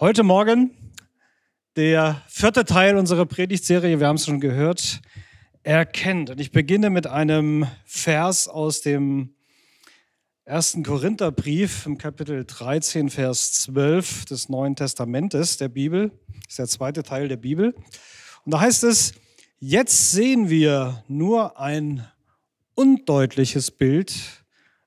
Heute 0.00 0.22
Morgen 0.22 0.70
der 1.74 2.22
vierte 2.28 2.64
Teil 2.64 2.96
unserer 2.96 3.26
Predigtserie, 3.26 3.98
wir 3.98 4.06
haben 4.06 4.14
es 4.14 4.26
schon 4.26 4.38
gehört, 4.38 5.00
erkennt. 5.64 6.30
Und 6.30 6.40
ich 6.40 6.52
beginne 6.52 6.88
mit 6.88 7.08
einem 7.08 7.66
Vers 7.84 8.46
aus 8.46 8.80
dem 8.80 9.34
ersten 10.44 10.84
Korintherbrief 10.84 11.84
im 11.84 11.98
Kapitel 11.98 12.44
13, 12.44 13.10
Vers 13.10 13.54
12 13.54 14.26
des 14.26 14.48
Neuen 14.48 14.76
Testamentes 14.76 15.56
der 15.56 15.68
Bibel. 15.68 16.12
Das 16.44 16.50
ist 16.50 16.58
der 16.60 16.68
zweite 16.68 17.02
Teil 17.02 17.26
der 17.26 17.36
Bibel. 17.36 17.74
Und 18.44 18.54
da 18.54 18.60
heißt 18.60 18.84
es, 18.84 19.14
jetzt 19.58 20.12
sehen 20.12 20.48
wir 20.48 21.02
nur 21.08 21.58
ein 21.58 22.06
undeutliches 22.76 23.72
Bild 23.72 24.44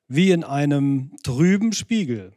wie 0.08 0.32
in 0.32 0.46
einem 0.46 1.12
trüben 1.22 1.74
Spiegel. 1.74 2.32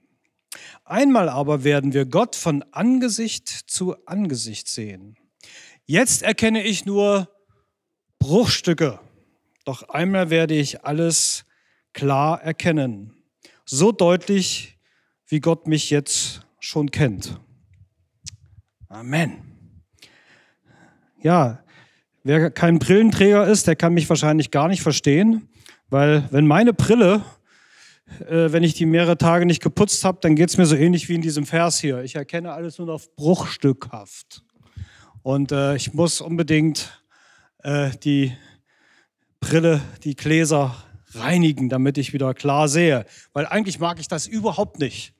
Einmal 0.85 1.29
aber 1.29 1.65
werden 1.65 1.93
wir 1.93 2.05
Gott 2.05 2.37
von 2.37 2.65
Angesicht 2.73 3.49
zu 3.49 3.97
Angesicht 4.07 4.69
sehen. 4.69 5.17
Jetzt 5.87 6.23
erkenne 6.23 6.63
ich 6.63 6.87
nur 6.87 7.29
Bruchstücke, 8.19 9.01
doch 9.65 9.89
einmal 9.89 10.31
werde 10.31 10.55
ich 10.55 10.85
alles 10.85 11.45
klar 11.93 12.43
erkennen, 12.43 13.15
so 13.65 13.93
deutlich, 13.93 14.79
wie 15.27 15.41
Gott 15.41 15.67
mich 15.67 15.91
jetzt 15.91 16.47
schon 16.59 16.91
kennt. 16.91 17.41
Amen. 18.89 19.83
Ja, 21.23 21.65
wer 22.23 22.51
kein 22.51 22.79
Brillenträger 22.79 23.47
ist, 23.47 23.67
der 23.67 23.77
kann 23.77 23.95
mich 23.95 24.09
wahrscheinlich 24.09 24.51
gar 24.51 24.69
nicht 24.69 24.83
verstehen, 24.83 25.49
weil 25.89 26.29
wenn 26.31 26.47
meine 26.47 26.73
Brille 26.73 27.23
äh, 28.21 28.53
wenn 28.53 28.63
ich 28.63 28.75
die 28.75 28.87
mehrere 28.87 29.19
Tage 29.19 29.47
nicht 29.47 29.63
geputzt 29.63 30.05
habe, 30.05 30.19
dann 30.21 30.37
geht 30.37 30.51
es 30.51 30.57
mir 30.57 30.67
so 30.67 30.77
ähnlich 30.77 31.09
wie 31.09 31.15
in 31.15 31.23
diesem 31.23 31.47
Vers 31.47 31.81
hier. 31.81 32.03
Ich 32.03 32.15
erkenne 32.15 32.53
alles 32.53 32.79
nur 32.79 32.87
noch 32.87 33.03
bruchstückhaft. 33.17 34.43
Und 35.23 35.53
äh, 35.53 35.75
ich 35.77 35.95
muss 35.95 36.21
unbedingt 36.21 37.03
äh, 37.63 37.91
die 38.03 38.37
Brille, 39.41 39.81
die 40.05 40.17
Gläser 40.17 40.77
reinigen, 41.15 41.69
damit 41.69 41.99
ich 41.99 42.13
wieder 42.13 42.35
klar 42.35 42.69
sehe. 42.69 43.07
Weil 43.33 43.47
eigentlich 43.47 43.79
mag 43.79 43.99
ich 44.01 44.09
das 44.09 44.27
überhaupt 44.27 44.79
nicht. 44.79 45.15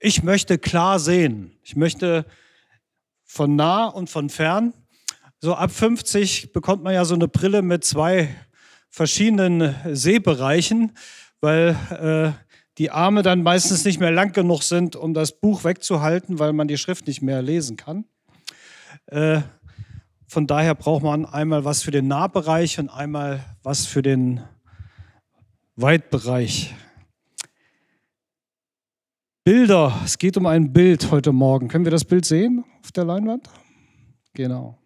Ich 0.00 0.22
möchte 0.22 0.58
klar 0.58 0.98
sehen. 0.98 1.56
Ich 1.62 1.76
möchte 1.76 2.26
von 3.24 3.56
nah 3.56 3.86
und 3.86 4.10
von 4.10 4.30
fern. 4.30 4.72
So 5.40 5.54
ab 5.54 5.70
50 5.70 6.52
bekommt 6.52 6.82
man 6.82 6.94
ja 6.94 7.04
so 7.04 7.14
eine 7.14 7.28
Brille 7.28 7.62
mit 7.62 7.84
zwei 7.84 8.34
verschiedenen 8.88 9.74
Sehbereichen 9.92 10.92
weil 11.42 11.76
äh, 11.90 12.32
die 12.78 12.90
Arme 12.90 13.22
dann 13.22 13.42
meistens 13.42 13.84
nicht 13.84 14.00
mehr 14.00 14.12
lang 14.12 14.32
genug 14.32 14.62
sind, 14.62 14.96
um 14.96 15.12
das 15.12 15.38
Buch 15.38 15.64
wegzuhalten, 15.64 16.38
weil 16.38 16.54
man 16.54 16.68
die 16.68 16.78
Schrift 16.78 17.06
nicht 17.06 17.20
mehr 17.20 17.42
lesen 17.42 17.76
kann. 17.76 18.06
Äh, 19.06 19.42
von 20.26 20.46
daher 20.46 20.74
braucht 20.74 21.02
man 21.02 21.26
einmal 21.26 21.66
was 21.66 21.82
für 21.82 21.90
den 21.90 22.08
Nahbereich 22.08 22.78
und 22.78 22.88
einmal 22.88 23.44
was 23.62 23.84
für 23.84 24.00
den 24.00 24.40
Weitbereich. 25.76 26.74
Bilder, 29.44 30.00
es 30.04 30.18
geht 30.18 30.36
um 30.36 30.46
ein 30.46 30.72
Bild 30.72 31.10
heute 31.10 31.32
Morgen. 31.32 31.68
Können 31.68 31.84
wir 31.84 31.90
das 31.90 32.04
Bild 32.04 32.24
sehen 32.24 32.64
auf 32.82 32.92
der 32.92 33.04
Leinwand? 33.04 33.50
Genau. 34.34 34.78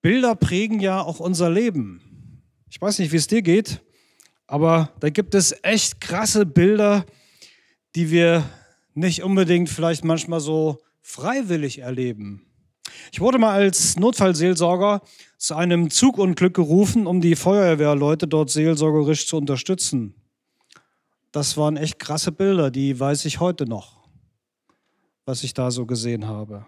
Bilder 0.00 0.34
prägen 0.34 0.80
ja 0.80 1.02
auch 1.02 1.20
unser 1.20 1.50
Leben. 1.50 2.42
Ich 2.70 2.80
weiß 2.80 2.98
nicht, 2.98 3.12
wie 3.12 3.16
es 3.16 3.26
dir 3.26 3.42
geht. 3.42 3.82
Aber 4.46 4.90
da 5.00 5.10
gibt 5.10 5.34
es 5.34 5.54
echt 5.62 6.00
krasse 6.00 6.46
Bilder, 6.46 7.04
die 7.94 8.10
wir 8.10 8.44
nicht 8.94 9.22
unbedingt 9.22 9.68
vielleicht 9.68 10.04
manchmal 10.04 10.40
so 10.40 10.78
freiwillig 11.02 11.78
erleben. 11.80 12.46
Ich 13.12 13.20
wurde 13.20 13.38
mal 13.38 13.52
als 13.52 13.96
Notfallseelsorger 13.96 15.02
zu 15.38 15.54
einem 15.54 15.90
Zugunglück 15.90 16.54
gerufen, 16.54 17.06
um 17.06 17.20
die 17.20 17.36
Feuerwehrleute 17.36 18.26
dort 18.28 18.50
seelsorgerisch 18.50 19.26
zu 19.26 19.36
unterstützen. 19.36 20.14
Das 21.32 21.56
waren 21.56 21.76
echt 21.76 21.98
krasse 21.98 22.32
Bilder, 22.32 22.70
die 22.70 22.98
weiß 22.98 23.24
ich 23.26 23.40
heute 23.40 23.66
noch, 23.66 24.08
was 25.24 25.42
ich 25.42 25.52
da 25.52 25.70
so 25.70 25.84
gesehen 25.84 26.26
habe. 26.26 26.66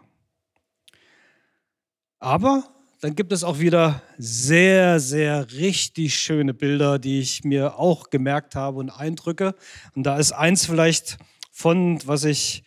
Aber 2.18 2.64
dann 3.00 3.14
gibt 3.14 3.32
es 3.32 3.44
auch 3.44 3.60
wieder 3.60 4.02
sehr, 4.18 4.98
sehr 4.98 5.50
richtig 5.52 6.16
schöne 6.16 6.52
Bilder, 6.52 6.98
die 6.98 7.20
ich 7.20 7.44
mir 7.44 7.78
auch 7.78 8.10
gemerkt 8.10 8.56
habe 8.56 8.78
und 8.78 8.90
eindrücke. 8.90 9.54
Und 9.94 10.02
da 10.04 10.18
ist 10.18 10.32
eins 10.32 10.66
vielleicht 10.66 11.16
von, 11.52 12.00
was 12.06 12.24
ich 12.24 12.64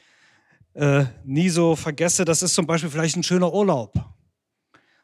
äh, 0.74 1.06
nie 1.25 1.50
so 1.50 1.75
vergesse, 1.75 2.24
das 2.24 2.44
ist 2.44 2.56
zum 2.56 2.66
Beispiel 2.66 2.90
vielleicht 2.90 3.18
ein 3.18 3.24
schöner 3.24 3.53
Urlaub. 3.53 3.94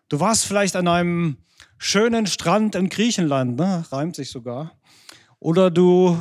Du 0.07 0.19
warst 0.21 0.45
vielleicht 0.45 0.77
an 0.77 0.87
einem 0.87 1.37
schönen 1.77 2.25
Strand 2.25 2.75
in 2.75 2.87
Griechenland, 2.87 3.57
ne? 3.57 3.83
reimt 3.91 4.15
sich 4.15 4.29
sogar. 4.29 4.79
Oder 5.39 5.69
du 5.69 6.17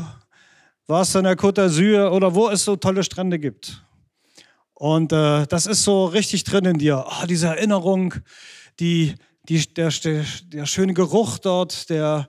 warst 0.88 1.14
an 1.14 1.24
der 1.24 1.36
Côte 1.36 1.62
d'Azur 1.62 2.10
oder 2.10 2.34
wo 2.34 2.48
es 2.48 2.64
so 2.64 2.74
tolle 2.74 3.04
Strände 3.04 3.38
gibt. 3.38 3.84
Und 4.74 5.12
äh, 5.12 5.46
das 5.46 5.66
ist 5.66 5.84
so 5.84 6.06
richtig 6.06 6.44
drin 6.44 6.64
in 6.64 6.78
dir. 6.78 7.04
Oh, 7.06 7.26
diese 7.26 7.46
Erinnerung, 7.46 8.14
die, 8.80 9.14
die, 9.48 9.66
der, 9.74 9.90
der, 9.90 10.66
schöne 10.66 10.94
Geruch 10.94 11.38
dort, 11.38 11.88
der, 11.90 12.28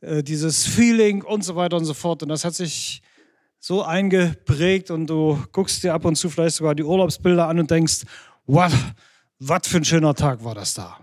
äh, 0.00 0.22
dieses 0.22 0.66
Feeling 0.66 1.22
und 1.22 1.42
so 1.42 1.56
weiter 1.56 1.76
und 1.76 1.84
so 1.84 1.94
fort. 1.94 2.22
Und 2.22 2.28
das 2.28 2.44
hat 2.44 2.54
sich 2.54 3.02
so 3.58 3.82
eingeprägt 3.82 4.90
und 4.90 5.08
du 5.08 5.42
guckst 5.52 5.82
dir 5.82 5.94
ab 5.94 6.04
und 6.04 6.16
zu 6.16 6.30
vielleicht 6.30 6.56
sogar 6.56 6.74
die 6.74 6.84
Urlaubsbilder 6.84 7.48
an 7.48 7.58
und 7.58 7.70
denkst, 7.70 8.02
was 8.46 8.72
für 9.66 9.78
ein 9.78 9.84
schöner 9.84 10.14
Tag 10.14 10.44
war 10.44 10.54
das 10.54 10.74
da. 10.74 10.98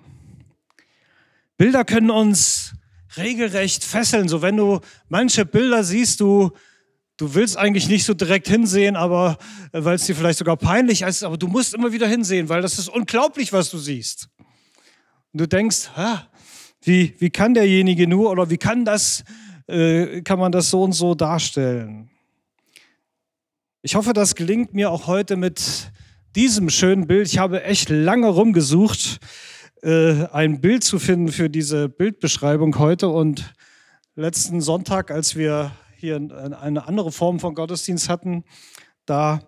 Bilder 1.57 1.85
können 1.85 2.09
uns 2.09 2.73
regelrecht 3.17 3.83
fesseln. 3.83 4.27
So 4.27 4.41
wenn 4.41 4.57
du 4.57 4.79
manche 5.09 5.45
Bilder 5.45 5.83
siehst, 5.83 6.19
du, 6.19 6.51
du 7.17 7.35
willst 7.35 7.57
eigentlich 7.57 7.87
nicht 7.87 8.05
so 8.05 8.13
direkt 8.13 8.47
hinsehen, 8.47 8.95
aber 8.95 9.37
äh, 9.71 9.83
weil 9.83 9.95
es 9.95 10.05
dir 10.05 10.15
vielleicht 10.15 10.39
sogar 10.39 10.57
peinlich 10.57 11.03
ist, 11.03 11.23
aber 11.23 11.37
du 11.37 11.47
musst 11.47 11.73
immer 11.73 11.91
wieder 11.91 12.07
hinsehen, 12.07 12.49
weil 12.49 12.61
das 12.61 12.79
ist 12.79 12.89
unglaublich, 12.89 13.53
was 13.53 13.69
du 13.69 13.77
siehst. 13.77 14.29
Und 15.33 15.41
du 15.41 15.47
denkst, 15.47 15.89
ha, 15.95 16.27
wie, 16.83 17.16
wie 17.17 17.31
kann 17.31 17.55
derjenige 17.55 18.07
nur 18.07 18.29
oder 18.29 18.51
wie 18.51 18.57
kann 18.57 18.85
das, 18.85 19.23
äh, 19.67 20.21
kann 20.21 20.38
man 20.38 20.51
das 20.51 20.69
so 20.69 20.83
und 20.83 20.91
so 20.91 21.16
darstellen? 21.16 22.11
Ich 23.81 23.95
hoffe, 23.95 24.13
das 24.13 24.35
gelingt 24.35 24.75
mir 24.75 24.91
auch 24.91 25.07
heute 25.07 25.35
mit 25.35 25.91
diesem 26.35 26.69
schönen 26.69 27.07
Bild. 27.07 27.27
Ich 27.27 27.39
habe 27.39 27.63
echt 27.63 27.89
lange 27.89 28.27
rumgesucht, 28.27 29.19
äh, 29.81 30.25
ein 30.27 30.61
Bild 30.61 30.83
zu 30.83 30.99
finden 30.99 31.31
für 31.31 31.50
diese 31.50 31.89
Bildbeschreibung 31.89 32.77
heute. 32.77 33.09
Und 33.09 33.55
letzten 34.15 34.61
Sonntag, 34.61 35.09
als 35.09 35.35
wir 35.35 35.71
hier 35.97 36.17
eine 36.17 36.88
andere 36.88 37.11
Form 37.11 37.39
von 37.39 37.55
Gottesdienst 37.55 38.07
hatten, 38.07 38.44
da 39.07 39.39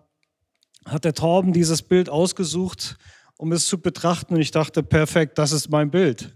hat 0.83 1.05
der 1.05 1.13
Torben 1.13 1.53
dieses 1.53 1.83
Bild 1.83 2.09
ausgesucht 2.09 2.97
um 3.37 3.51
es 3.51 3.67
zu 3.67 3.79
betrachten. 3.79 4.35
Und 4.35 4.41
ich 4.41 4.51
dachte, 4.51 4.83
perfekt, 4.83 5.37
das 5.37 5.51
ist 5.51 5.69
mein 5.69 5.91
Bild, 5.91 6.33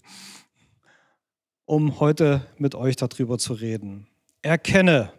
um 1.65 1.99
heute 1.99 2.45
mit 2.57 2.75
euch 2.75 2.95
darüber 2.95 3.37
zu 3.37 3.53
reden. 3.53 4.07
Erkenne. 4.41 5.13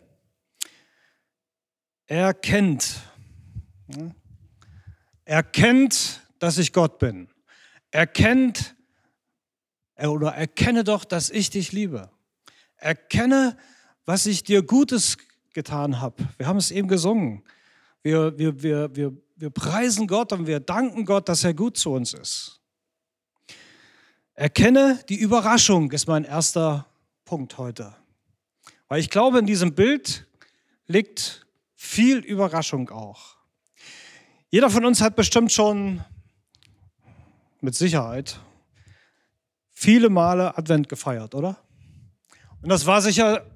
Erkennt. 2.07 3.01
Erkennt, 5.25 6.21
dass 6.39 6.59
ich 6.59 6.73
Gott 6.73 6.99
bin. 6.99 7.29
Erkennt 7.91 8.75
oder 9.97 10.35
erkenne 10.35 10.85
doch, 10.85 11.05
dass 11.05 11.31
ich 11.31 11.51
dich 11.51 11.73
liebe. 11.73 12.11
Erkenne, 12.77 13.57
was 14.07 14.27
ich 14.27 14.43
dir 14.43 14.63
Gutes 14.63 15.19
getan 15.53 16.01
habe. 16.01 16.27
Wir 16.39 16.47
haben 16.47 16.57
es 16.57 16.71
eben 16.71 16.89
gesungen. 16.89 17.45
Wir, 18.03 18.39
wir, 18.39 18.63
wir, 18.63 18.97
wir 18.97 19.17
wir 19.41 19.51
preisen 19.51 20.07
Gott 20.07 20.35
und 20.35 20.47
wir 20.47 20.61
danken 20.61 21.07
Gott, 21.07 21.29
dass 21.31 21.45
er 21.45 21.55
gut 21.55 21.79
zu 21.79 21.93
uns 21.93 22.13
ist. 22.13 22.61
Erkenne 24.35 25.03
die 25.09 25.19
Überraschung, 25.19 25.91
ist 25.93 26.07
mein 26.07 26.25
erster 26.25 26.87
Punkt 27.25 27.57
heute. 27.57 27.97
Weil 28.89 29.01
ich 29.01 29.09
glaube, 29.09 29.39
in 29.39 29.47
diesem 29.47 29.75
Bild 29.75 30.27
liegt 30.87 31.47
viel 31.75 32.19
Überraschung 32.19 32.91
auch. 32.91 33.39
Jeder 34.51 34.69
von 34.69 34.85
uns 34.85 35.01
hat 35.01 35.17
bestimmt 35.17 35.53
schon 35.53 36.05
mit 37.63 37.75
Sicherheit 37.75 38.41
viele 39.73 40.11
Male 40.11 40.59
Advent 40.59 40.91
gefeiert, 40.91 41.35
oder? 41.35 41.57
Und 42.61 42.69
das 42.69 42.85
war 42.85 43.01
sicher 43.01 43.47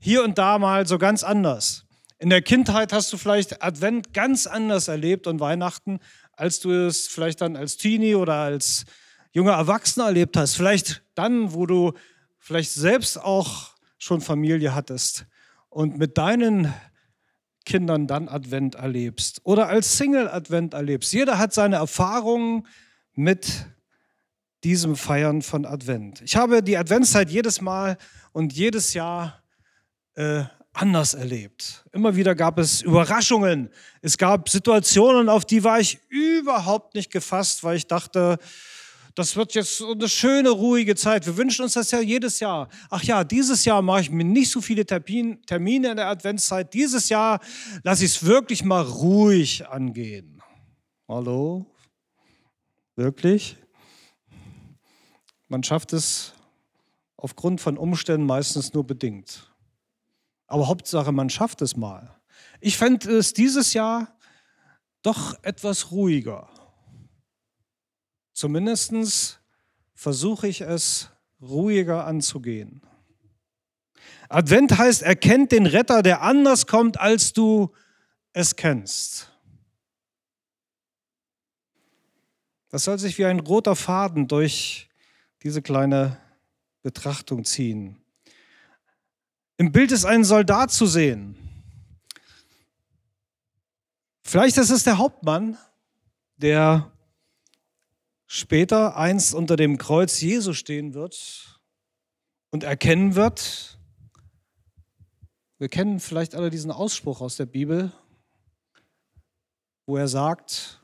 hier 0.00 0.22
und 0.22 0.36
da 0.36 0.58
mal 0.58 0.86
so 0.86 0.98
ganz 0.98 1.24
anders. 1.24 1.86
In 2.22 2.28
der 2.28 2.42
Kindheit 2.42 2.92
hast 2.92 3.10
du 3.14 3.16
vielleicht 3.16 3.62
Advent 3.62 4.12
ganz 4.12 4.46
anders 4.46 4.88
erlebt 4.88 5.26
und 5.26 5.40
Weihnachten, 5.40 6.00
als 6.34 6.60
du 6.60 6.70
es 6.70 7.08
vielleicht 7.08 7.40
dann 7.40 7.56
als 7.56 7.78
Teenie 7.78 8.14
oder 8.14 8.34
als 8.34 8.84
junger 9.32 9.52
Erwachsener 9.52 10.04
erlebt 10.04 10.36
hast. 10.36 10.54
Vielleicht 10.54 11.02
dann, 11.14 11.54
wo 11.54 11.64
du 11.64 11.94
vielleicht 12.38 12.72
selbst 12.72 13.16
auch 13.16 13.70
schon 13.96 14.20
Familie 14.20 14.74
hattest 14.74 15.24
und 15.70 15.96
mit 15.96 16.18
deinen 16.18 16.74
Kindern 17.64 18.06
dann 18.06 18.28
Advent 18.28 18.74
erlebst 18.74 19.40
oder 19.44 19.68
als 19.68 19.96
Single 19.96 20.28
Advent 20.28 20.74
erlebst. 20.74 21.14
Jeder 21.14 21.38
hat 21.38 21.54
seine 21.54 21.76
Erfahrungen 21.76 22.66
mit 23.14 23.64
diesem 24.62 24.94
Feiern 24.94 25.40
von 25.40 25.64
Advent. 25.64 26.20
Ich 26.20 26.36
habe 26.36 26.62
die 26.62 26.76
Adventszeit 26.76 27.30
jedes 27.30 27.62
Mal 27.62 27.96
und 28.32 28.52
jedes 28.52 28.92
Jahr 28.92 29.42
äh, 30.16 30.44
anders 30.72 31.14
erlebt. 31.14 31.84
Immer 31.92 32.16
wieder 32.16 32.34
gab 32.34 32.58
es 32.58 32.82
Überraschungen. 32.82 33.70
Es 34.02 34.16
gab 34.18 34.48
Situationen, 34.48 35.28
auf 35.28 35.44
die 35.44 35.64
war 35.64 35.80
ich 35.80 36.00
überhaupt 36.08 36.94
nicht 36.94 37.10
gefasst, 37.10 37.64
weil 37.64 37.76
ich 37.76 37.86
dachte, 37.86 38.38
das 39.14 39.34
wird 39.36 39.54
jetzt 39.54 39.76
so 39.76 39.92
eine 39.92 40.08
schöne, 40.08 40.50
ruhige 40.50 40.94
Zeit. 40.94 41.26
Wir 41.26 41.36
wünschen 41.36 41.62
uns 41.62 41.74
das 41.74 41.90
ja 41.90 42.00
jedes 42.00 42.40
Jahr. 42.40 42.68
Ach 42.88 43.02
ja, 43.02 43.24
dieses 43.24 43.64
Jahr 43.64 43.82
mache 43.82 44.02
ich 44.02 44.10
mir 44.10 44.24
nicht 44.24 44.50
so 44.50 44.60
viele 44.60 44.86
Termine 44.86 45.90
in 45.90 45.96
der 45.96 46.06
Adventszeit. 46.06 46.72
Dieses 46.72 47.08
Jahr 47.08 47.40
lasse 47.82 48.04
ich 48.04 48.12
es 48.12 48.24
wirklich 48.24 48.64
mal 48.64 48.82
ruhig 48.82 49.68
angehen. 49.68 50.40
Hallo? 51.08 51.66
Wirklich? 52.94 53.56
Man 55.48 55.64
schafft 55.64 55.92
es 55.92 56.32
aufgrund 57.16 57.60
von 57.60 57.76
Umständen 57.76 58.26
meistens 58.26 58.72
nur 58.72 58.86
bedingt. 58.86 59.49
Aber 60.50 60.66
Hauptsache, 60.66 61.12
man 61.12 61.30
schafft 61.30 61.62
es 61.62 61.76
mal. 61.76 62.20
Ich 62.60 62.76
fände 62.76 63.16
es 63.16 63.32
dieses 63.32 63.72
Jahr 63.72 64.18
doch 65.00 65.38
etwas 65.44 65.92
ruhiger. 65.92 66.50
Zumindest 68.32 69.40
versuche 69.94 70.48
ich 70.48 70.62
es 70.62 71.08
ruhiger 71.40 72.04
anzugehen. 72.04 72.82
Advent 74.28 74.76
heißt, 74.76 75.02
erkennt 75.02 75.52
den 75.52 75.66
Retter, 75.66 76.02
der 76.02 76.22
anders 76.22 76.66
kommt, 76.66 76.98
als 76.98 77.32
du 77.32 77.72
es 78.32 78.56
kennst. 78.56 79.30
Das 82.70 82.82
soll 82.84 82.98
sich 82.98 83.18
wie 83.18 83.24
ein 83.24 83.38
roter 83.38 83.76
Faden 83.76 84.26
durch 84.26 84.88
diese 85.44 85.62
kleine 85.62 86.20
Betrachtung 86.82 87.44
ziehen. 87.44 88.00
Im 89.60 89.72
Bild 89.72 89.92
ist 89.92 90.06
ein 90.06 90.24
Soldat 90.24 90.70
zu 90.70 90.86
sehen. 90.86 91.36
Vielleicht 94.22 94.56
ist 94.56 94.70
es 94.70 94.84
der 94.84 94.96
Hauptmann, 94.96 95.58
der 96.38 96.90
später 98.26 98.96
einst 98.96 99.34
unter 99.34 99.56
dem 99.56 99.76
Kreuz 99.76 100.18
Jesu 100.22 100.54
stehen 100.54 100.94
wird 100.94 101.60
und 102.48 102.64
erkennen 102.64 103.16
wird. 103.16 103.78
Wir 105.58 105.68
kennen 105.68 106.00
vielleicht 106.00 106.34
alle 106.34 106.48
diesen 106.48 106.70
Ausspruch 106.70 107.20
aus 107.20 107.36
der 107.36 107.44
Bibel, 107.44 107.92
wo 109.84 109.98
er 109.98 110.08
sagt, 110.08 110.80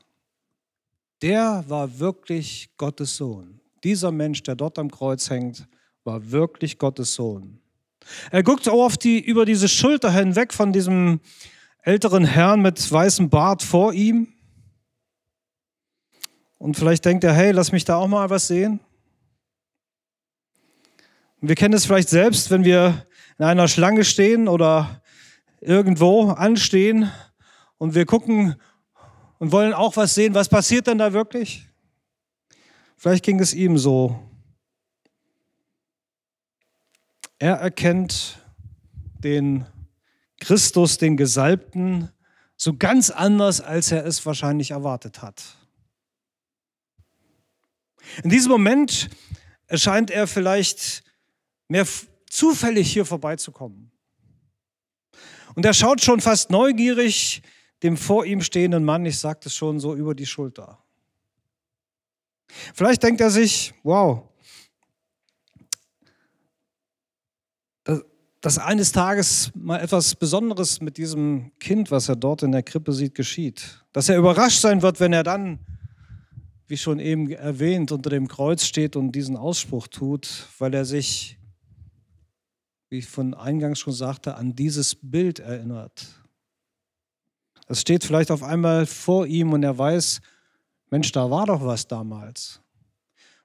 der 1.23 1.67
war 1.67 1.97
wirklich 1.97 2.77
Gottes 2.77 3.17
Sohn. 3.17 3.59
Dieser 3.83 4.11
Mensch, 4.11 4.43
der 4.43 4.53
dort 4.53 4.77
am 4.77 4.91
Kreuz 4.91 5.31
hängt, 5.31 5.67
war 6.03 6.29
wirklich 6.29 6.77
Gottes 6.77 7.15
Sohn. 7.15 7.59
Er 8.31 8.43
guckt 8.43 8.67
auch 8.67 8.85
auf 8.85 8.97
die, 8.97 9.19
über 9.19 9.45
diese 9.45 9.67
Schulter 9.67 10.11
hinweg 10.11 10.53
von 10.53 10.73
diesem 10.73 11.19
älteren 11.81 12.25
Herrn 12.25 12.61
mit 12.61 12.91
weißem 12.91 13.29
Bart 13.29 13.63
vor 13.63 13.93
ihm. 13.93 14.27
Und 16.57 16.75
vielleicht 16.75 17.05
denkt 17.05 17.23
er, 17.23 17.33
hey, 17.33 17.51
lass 17.51 17.71
mich 17.71 17.85
da 17.85 17.97
auch 17.97 18.07
mal 18.07 18.29
was 18.29 18.47
sehen. 18.47 18.79
Wir 21.39 21.55
kennen 21.55 21.75
es 21.75 21.85
vielleicht 21.85 22.09
selbst, 22.09 22.49
wenn 22.49 22.65
wir 22.65 23.05
in 23.37 23.45
einer 23.45 23.67
Schlange 23.67 24.03
stehen 24.03 24.47
oder 24.47 25.01
irgendwo 25.61 26.31
anstehen 26.31 27.11
und 27.77 27.93
wir 27.93 28.05
gucken 28.05 28.55
und 29.37 29.51
wollen 29.51 29.73
auch 29.73 29.95
was 29.97 30.15
sehen. 30.15 30.33
Was 30.33 30.49
passiert 30.49 30.87
denn 30.87 30.97
da 30.97 31.13
wirklich? 31.13 31.67
Vielleicht 32.97 33.23
ging 33.23 33.39
es 33.39 33.53
ihm 33.53 33.77
so. 33.77 34.26
Er 37.39 37.55
erkennt 37.55 38.39
den 39.19 39.65
Christus, 40.39 40.97
den 40.97 41.17
Gesalbten, 41.17 42.11
so 42.55 42.75
ganz 42.75 43.09
anders, 43.09 43.61
als 43.61 43.91
er 43.91 44.05
es 44.05 44.25
wahrscheinlich 44.25 44.71
erwartet 44.71 45.21
hat. 45.21 45.43
In 48.23 48.29
diesem 48.29 48.51
Moment 48.51 49.09
erscheint 49.67 50.09
er 50.09 50.27
vielleicht 50.27 51.03
mehr 51.67 51.85
zufällig 52.29 52.91
hier 52.91 53.05
vorbeizukommen. 53.05 53.91
Und 55.55 55.65
er 55.65 55.73
schaut 55.73 56.01
schon 56.01 56.21
fast 56.21 56.49
neugierig 56.49 57.41
dem 57.83 57.97
vor 57.97 58.25
ihm 58.25 58.41
stehenden 58.41 58.83
Mann, 58.83 59.05
ich 59.05 59.19
sagte 59.19 59.49
es 59.49 59.55
schon, 59.55 59.79
so 59.79 59.95
über 59.95 60.15
die 60.15 60.25
Schulter. 60.25 60.79
Vielleicht 62.73 63.03
denkt 63.03 63.21
er 63.21 63.29
sich, 63.29 63.73
wow, 63.83 64.23
dass 68.41 68.59
eines 68.59 68.91
Tages 68.91 69.51
mal 69.55 69.79
etwas 69.79 70.15
Besonderes 70.15 70.79
mit 70.79 70.97
diesem 70.97 71.51
Kind, 71.59 71.89
was 71.91 72.07
er 72.07 72.15
dort 72.15 72.43
in 72.43 72.51
der 72.51 72.63
Krippe 72.63 72.93
sieht, 72.93 73.15
geschieht. 73.15 73.83
Dass 73.93 74.09
er 74.09 74.17
überrascht 74.17 74.61
sein 74.61 74.81
wird, 74.81 74.99
wenn 74.99 75.13
er 75.13 75.23
dann, 75.23 75.59
wie 76.67 76.77
schon 76.77 76.99
eben 76.99 77.31
erwähnt, 77.31 77.91
unter 77.91 78.09
dem 78.09 78.27
Kreuz 78.27 78.65
steht 78.65 78.95
und 78.95 79.11
diesen 79.13 79.37
Ausspruch 79.37 79.87
tut, 79.87 80.47
weil 80.59 80.73
er 80.73 80.85
sich, 80.85 81.37
wie 82.89 82.99
ich 82.99 83.07
von 83.07 83.33
eingangs 83.33 83.79
schon 83.79 83.93
sagte, 83.93 84.35
an 84.35 84.55
dieses 84.55 84.95
Bild 84.95 85.39
erinnert. 85.39 86.05
Es 87.67 87.81
steht 87.81 88.03
vielleicht 88.03 88.31
auf 88.31 88.43
einmal 88.43 88.85
vor 88.85 89.25
ihm 89.25 89.51
und 89.51 89.63
er 89.63 89.77
weiß, 89.77 90.21
Mensch, 90.89 91.11
da 91.11 91.29
war 91.29 91.47
doch 91.47 91.65
was 91.65 91.87
damals. 91.87 92.61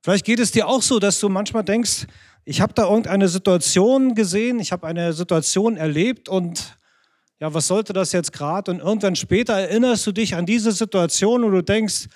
Vielleicht 0.03 0.25
geht 0.25 0.41
es 0.41 0.51
dir 0.51 0.67
auch 0.67 0.83
so, 0.83 0.99
dass 0.99 1.19
du 1.21 1.29
manchmal 1.29 1.65
denkst, 1.65 2.07
ich 2.45 2.61
habe 2.61 2.75
da 2.75 2.89
irgendeine 2.89 3.29
Situation 3.29 4.15
gesehen, 4.15 4.59
ich 4.59 4.73
habe 4.73 4.87
eine 4.87 5.13
Situation 5.13 5.77
erlebt 5.77 6.29
und 6.29 6.79
ja, 7.39 7.53
was 7.53 7.67
sollte 7.67 7.93
das 7.93 8.13
jetzt 8.13 8.33
gerade? 8.33 8.71
Und 8.71 8.81
irgendwann 8.81 9.17
später 9.17 9.55
erinnerst 9.55 10.07
du 10.07 10.13
dich 10.13 10.35
an 10.35 10.47
diese 10.47 10.73
Situation 10.73 11.45
und 11.45 11.53
du 11.53 11.63
denkst, 11.63 12.09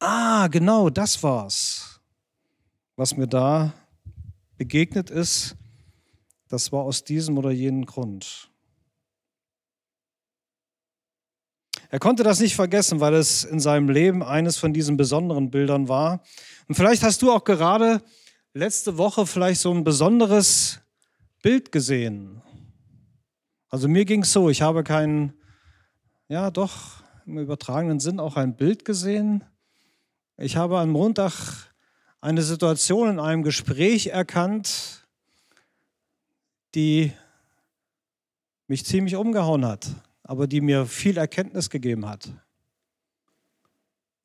ah, 0.00 0.48
genau, 0.48 0.90
das 0.90 1.22
war's, 1.22 2.00
was 2.96 3.16
mir 3.16 3.26
da 3.26 3.72
begegnet 4.56 5.10
ist. 5.10 5.56
Das 6.48 6.72
war 6.72 6.82
aus 6.82 7.04
diesem 7.04 7.38
oder 7.38 7.50
jenem 7.50 7.86
Grund. 7.86 8.50
Er 11.88 11.98
konnte 11.98 12.22
das 12.22 12.40
nicht 12.40 12.54
vergessen, 12.54 13.00
weil 13.00 13.14
es 13.14 13.44
in 13.44 13.60
seinem 13.60 13.88
Leben 13.88 14.22
eines 14.22 14.56
von 14.56 14.72
diesen 14.72 14.96
besonderen 14.96 15.50
Bildern 15.50 15.88
war. 15.88 16.22
Und 16.68 16.74
vielleicht 16.74 17.02
hast 17.02 17.22
du 17.22 17.32
auch 17.32 17.44
gerade 17.44 18.02
letzte 18.56 18.98
Woche 18.98 19.26
vielleicht 19.26 19.60
so 19.60 19.72
ein 19.72 19.84
besonderes 19.84 20.80
Bild 21.42 21.72
gesehen. 21.72 22.42
Also 23.68 23.88
mir 23.88 24.04
ging 24.04 24.22
es 24.22 24.32
so, 24.32 24.48
ich 24.48 24.62
habe 24.62 24.84
kein, 24.84 25.34
ja 26.28 26.50
doch, 26.50 27.02
im 27.26 27.38
übertragenen 27.38 28.00
Sinn 28.00 28.20
auch 28.20 28.36
ein 28.36 28.56
Bild 28.56 28.84
gesehen. 28.84 29.44
Ich 30.36 30.56
habe 30.56 30.78
am 30.78 30.90
Montag 30.90 31.72
eine 32.20 32.42
Situation 32.42 33.10
in 33.10 33.20
einem 33.20 33.42
Gespräch 33.42 34.08
erkannt, 34.08 35.06
die 36.74 37.12
mich 38.68 38.84
ziemlich 38.84 39.16
umgehauen 39.16 39.64
hat 39.64 39.86
aber 40.26 40.48
die 40.48 40.60
mir 40.60 40.86
viel 40.86 41.18
Erkenntnis 41.18 41.70
gegeben 41.70 42.06
hat. 42.06 42.28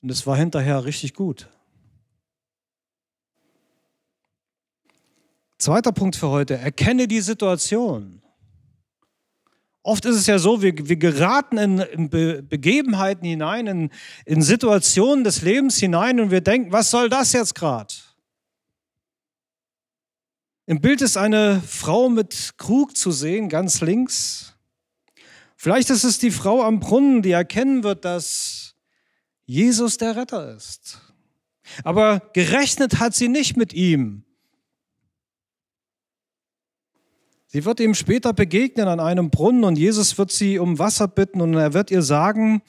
Und 0.02 0.10
es 0.10 0.26
war 0.26 0.36
hinterher 0.36 0.84
richtig 0.84 1.14
gut. 1.14 1.48
Zweiter 5.62 5.91
Punkt 5.91 6.15
für 6.15 6.30
heute, 6.30 6.58
erkenne 6.58 7.08
die 7.08 7.22
Situation. 7.22 8.24
Oft 9.84 10.06
ist 10.06 10.15
es 10.15 10.25
ja 10.25 10.39
so, 10.39 10.63
wir, 10.63 10.74
wir 10.75 10.96
geraten 10.96 11.60
in, 11.60 11.77
in 11.77 12.10
Be 12.10 12.41
Begebenheiten 12.41 13.27
hinein, 13.27 13.68
in, 13.68 13.89
in 14.25 14.41
Situationen 14.41 15.24
des 15.24 15.44
Lebens 15.44 15.77
hinein 15.77 16.20
und 16.20 16.32
wir 16.32 16.41
denken, 16.41 16.72
was 16.72 16.89
soll 16.89 17.10
das 17.10 17.34
jetzt 17.34 17.53
gerade? 17.53 17.94
Im 20.65 20.82
Bild 20.82 21.03
ist 21.03 21.15
eine 21.15 21.62
Frau 21.62 22.10
mit 22.10 22.53
Krug 22.58 22.98
zu 22.98 23.12
sehen, 23.12 23.48
ganz 23.48 23.82
links. 23.82 24.56
Vielleicht 25.58 25.91
ist 25.91 26.03
es 26.03 26.18
die 26.18 26.32
Frau 26.32 26.63
am 26.63 26.80
Brunnen, 26.80 27.22
die 27.22 27.34
erkennen 27.34 27.84
wird, 27.84 28.03
dass 28.03 28.74
Jesus 29.46 29.98
der 29.98 30.15
Retter 30.15 30.56
ist. 30.56 31.00
Aber 31.84 32.32
gerechnet 32.34 33.00
hat 33.00 33.13
sie 33.13 33.27
nicht 33.27 33.58
mit 33.58 33.74
ihm. 33.74 34.25
Sie 37.53 37.65
wird 37.65 37.81
ihm 37.81 37.93
später 37.96 38.31
begegnen 38.31 38.88
an 38.88 39.01
einem 39.01 39.29
Brunnen 39.29 39.65
und 39.65 39.77
Jesus 39.77 40.17
wird 40.17 40.31
sie 40.31 40.58
um 40.58 40.79
Wasser 40.79 41.10
bitten 41.10 41.41
und 41.41 41.53
er 41.55 41.74
wird 41.74 41.91
ihr 41.91 42.01
sagen, 42.01 42.62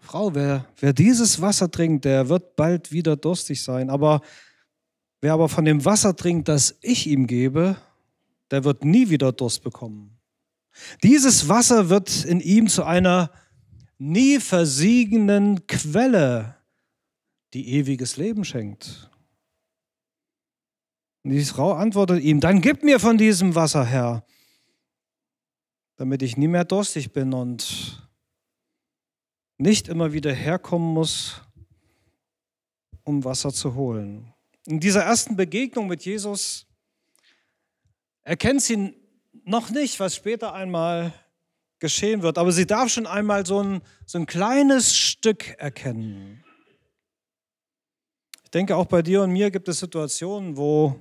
Frau, 0.00 0.34
wer, 0.34 0.64
wer 0.80 0.94
dieses 0.94 1.42
Wasser 1.42 1.70
trinkt, 1.70 2.06
der 2.06 2.30
wird 2.30 2.56
bald 2.56 2.90
wieder 2.90 3.16
durstig 3.16 3.62
sein. 3.62 3.90
Aber 3.90 4.22
wer 5.20 5.34
aber 5.34 5.50
von 5.50 5.66
dem 5.66 5.84
Wasser 5.84 6.16
trinkt, 6.16 6.48
das 6.48 6.78
ich 6.80 7.06
ihm 7.06 7.26
gebe, 7.26 7.76
der 8.50 8.64
wird 8.64 8.82
nie 8.82 9.10
wieder 9.10 9.30
Durst 9.32 9.62
bekommen. 9.62 10.18
Dieses 11.02 11.50
Wasser 11.50 11.90
wird 11.90 12.24
in 12.24 12.40
ihm 12.40 12.68
zu 12.68 12.82
einer 12.82 13.30
nie 13.98 14.40
versiegenden 14.40 15.66
Quelle, 15.66 16.56
die 17.52 17.74
ewiges 17.74 18.16
Leben 18.16 18.46
schenkt. 18.46 19.10
Und 21.22 21.30
die 21.32 21.44
Frau 21.44 21.72
antwortet 21.72 22.22
ihm, 22.22 22.40
dann 22.40 22.60
gib 22.60 22.82
mir 22.82 22.98
von 22.98 23.18
diesem 23.18 23.54
Wasser, 23.54 23.84
Herr, 23.84 24.24
damit 25.96 26.22
ich 26.22 26.36
nie 26.36 26.48
mehr 26.48 26.64
durstig 26.64 27.12
bin 27.12 27.34
und 27.34 28.08
nicht 29.58 29.88
immer 29.88 30.14
wieder 30.14 30.32
herkommen 30.32 30.94
muss, 30.94 31.42
um 33.04 33.24
Wasser 33.24 33.52
zu 33.52 33.74
holen. 33.74 34.32
In 34.66 34.80
dieser 34.80 35.02
ersten 35.02 35.36
Begegnung 35.36 35.88
mit 35.88 36.04
Jesus 36.04 36.66
erkennt 38.22 38.62
sie 38.62 38.94
noch 39.44 39.70
nicht, 39.70 40.00
was 40.00 40.16
später 40.16 40.54
einmal 40.54 41.12
geschehen 41.80 42.22
wird, 42.22 42.38
aber 42.38 42.52
sie 42.52 42.66
darf 42.66 42.90
schon 42.90 43.06
einmal 43.06 43.44
so 43.44 43.62
ein, 43.62 43.82
so 44.06 44.18
ein 44.18 44.26
kleines 44.26 44.96
Stück 44.96 45.48
erkennen. 45.58 46.44
Ich 48.44 48.50
denke, 48.50 48.76
auch 48.76 48.86
bei 48.86 49.02
dir 49.02 49.22
und 49.22 49.32
mir 49.32 49.50
gibt 49.50 49.68
es 49.68 49.80
Situationen, 49.80 50.56
wo 50.56 50.98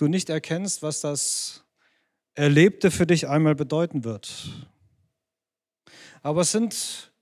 du 0.00 0.08
nicht 0.08 0.30
erkennst, 0.30 0.82
was 0.82 1.00
das 1.00 1.64
Erlebte 2.34 2.90
für 2.90 3.06
dich 3.06 3.28
einmal 3.28 3.54
bedeuten 3.54 4.04
wird. 4.04 4.68
Aber 6.22 6.42
es 6.42 6.52
sind 6.52 7.12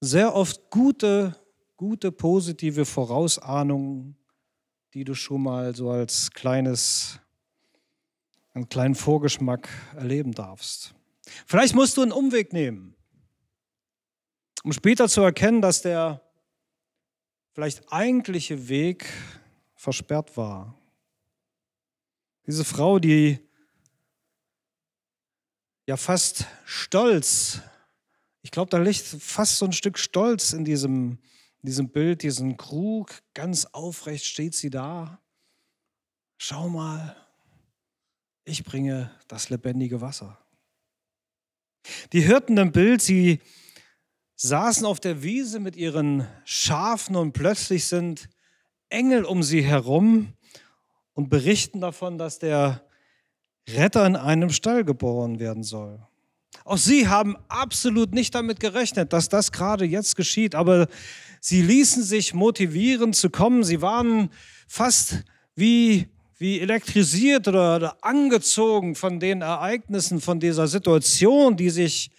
sehr 0.00 0.34
oft 0.34 0.70
gute, 0.70 1.36
gute, 1.76 2.10
positive 2.10 2.84
Vorausahnungen, 2.84 4.16
die 4.94 5.04
du 5.04 5.14
schon 5.14 5.42
mal 5.42 5.74
so 5.74 5.90
als 5.90 6.30
kleines, 6.32 7.18
einen 8.52 8.68
kleinen 8.68 8.94
Vorgeschmack 8.94 9.68
erleben 9.94 10.32
darfst. 10.32 10.94
Vielleicht 11.46 11.74
musst 11.74 11.96
du 11.96 12.02
einen 12.02 12.12
Umweg 12.12 12.52
nehmen, 12.52 12.94
um 14.64 14.72
später 14.72 15.08
zu 15.08 15.22
erkennen, 15.22 15.62
dass 15.62 15.82
der 15.82 16.20
vielleicht 17.52 17.92
eigentliche 17.92 18.68
Weg 18.68 19.08
versperrt 19.74 20.36
war. 20.36 20.81
Diese 22.46 22.64
Frau, 22.64 22.98
die 22.98 23.38
ja 25.86 25.96
fast 25.96 26.46
stolz, 26.64 27.60
ich 28.42 28.50
glaube, 28.50 28.70
da 28.70 28.78
liegt 28.78 29.00
fast 29.00 29.58
so 29.58 29.66
ein 29.66 29.72
Stück 29.72 29.96
Stolz 29.96 30.52
in 30.52 30.64
diesem, 30.64 31.18
in 31.62 31.66
diesem 31.66 31.90
Bild, 31.90 32.22
diesen 32.22 32.56
Krug, 32.56 33.22
ganz 33.34 33.66
aufrecht 33.66 34.24
steht 34.24 34.54
sie 34.54 34.70
da. 34.70 35.22
Schau 36.36 36.68
mal, 36.68 37.16
ich 38.44 38.64
bringe 38.64 39.16
das 39.28 39.48
lebendige 39.48 40.00
Wasser. 40.00 40.44
Die 42.12 42.22
Hirten 42.22 42.58
im 42.58 42.72
Bild, 42.72 43.00
sie 43.00 43.40
saßen 44.34 44.84
auf 44.84 44.98
der 44.98 45.22
Wiese 45.22 45.60
mit 45.60 45.76
ihren 45.76 46.26
Schafen 46.44 47.14
und 47.14 47.32
plötzlich 47.32 47.86
sind 47.86 48.28
Engel 48.88 49.24
um 49.24 49.44
sie 49.44 49.62
herum 49.62 50.34
und 51.14 51.28
berichten 51.28 51.80
davon, 51.80 52.18
dass 52.18 52.38
der 52.38 52.82
Retter 53.68 54.06
in 54.06 54.16
einem 54.16 54.50
Stall 54.50 54.84
geboren 54.84 55.38
werden 55.38 55.62
soll. 55.62 56.00
Auch 56.64 56.78
sie 56.78 57.08
haben 57.08 57.36
absolut 57.48 58.12
nicht 58.12 58.34
damit 58.34 58.60
gerechnet, 58.60 59.12
dass 59.12 59.28
das 59.28 59.52
gerade 59.52 59.84
jetzt 59.84 60.16
geschieht, 60.16 60.54
aber 60.54 60.86
sie 61.40 61.62
ließen 61.62 62.02
sich 62.02 62.34
motivieren 62.34 63.12
zu 63.12 63.30
kommen. 63.30 63.64
Sie 63.64 63.82
waren 63.82 64.30
fast 64.66 65.24
wie 65.54 66.08
wie 66.42 66.58
elektrisiert 66.58 67.46
oder, 67.46 67.76
oder 67.76 68.04
angezogen 68.04 68.96
von 68.96 69.20
den 69.20 69.42
Ereignissen, 69.42 70.20
von 70.20 70.40
dieser 70.40 70.66
Situation, 70.66 71.56
die 71.56 71.70
sich 71.70 72.10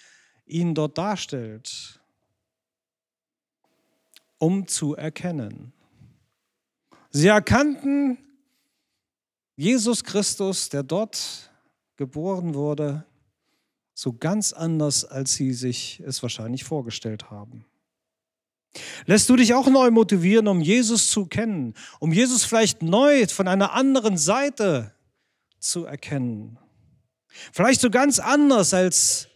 ihnen 0.45 0.73
dort 0.73 0.97
darstellt, 0.97 1.99
um 4.37 4.65
zu 4.65 4.95
erkennen. 4.95 5.73
Sie 7.09 7.27
erkannten 7.27 8.17
Jesus 9.55 10.03
Christus, 10.03 10.69
der 10.69 10.83
dort 10.83 11.51
geboren 11.95 12.55
wurde, 12.55 13.05
so 13.93 14.13
ganz 14.13 14.53
anders, 14.53 15.05
als 15.05 15.33
sie 15.33 15.53
sich 15.53 16.01
es 16.05 16.23
wahrscheinlich 16.23 16.63
vorgestellt 16.63 17.29
haben. 17.29 17.65
Lässt 19.05 19.29
du 19.29 19.35
dich 19.35 19.53
auch 19.53 19.67
neu 19.67 19.91
motivieren, 19.91 20.47
um 20.47 20.59
Jesus 20.59 21.09
zu 21.09 21.27
kennen, 21.27 21.75
um 21.99 22.11
Jesus 22.11 22.43
vielleicht 22.43 22.81
neu 22.81 23.27
von 23.27 23.47
einer 23.47 23.73
anderen 23.73 24.17
Seite 24.17 24.93
zu 25.59 25.85
erkennen? 25.85 26.57
Vielleicht 27.51 27.81
so 27.81 27.91
ganz 27.91 28.17
anders, 28.17 28.73
als, 28.73 29.27